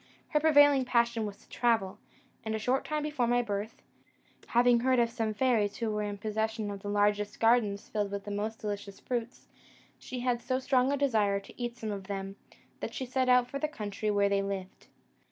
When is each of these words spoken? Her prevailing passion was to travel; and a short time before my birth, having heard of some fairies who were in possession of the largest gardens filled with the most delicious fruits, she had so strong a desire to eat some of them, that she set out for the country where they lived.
Her 0.29 0.39
prevailing 0.39 0.83
passion 0.83 1.27
was 1.27 1.37
to 1.43 1.47
travel; 1.49 1.99
and 2.43 2.55
a 2.55 2.57
short 2.57 2.85
time 2.85 3.03
before 3.03 3.27
my 3.27 3.43
birth, 3.43 3.83
having 4.47 4.79
heard 4.79 4.97
of 4.97 5.11
some 5.11 5.31
fairies 5.35 5.75
who 5.77 5.91
were 5.91 6.01
in 6.01 6.17
possession 6.17 6.71
of 6.71 6.81
the 6.81 6.89
largest 6.89 7.39
gardens 7.39 7.87
filled 7.87 8.09
with 8.09 8.23
the 8.23 8.31
most 8.31 8.57
delicious 8.57 8.99
fruits, 8.99 9.47
she 9.99 10.21
had 10.21 10.41
so 10.41 10.57
strong 10.57 10.91
a 10.91 10.97
desire 10.97 11.39
to 11.41 11.61
eat 11.61 11.77
some 11.77 11.91
of 11.91 12.05
them, 12.07 12.35
that 12.79 12.95
she 12.95 13.05
set 13.05 13.29
out 13.29 13.47
for 13.47 13.59
the 13.59 13.67
country 13.67 14.09
where 14.09 14.27
they 14.27 14.41
lived. 14.41 14.87